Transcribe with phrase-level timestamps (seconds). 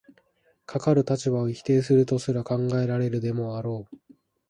[0.65, 3.97] かかる立場を否定するとすら考えられるでもあろう。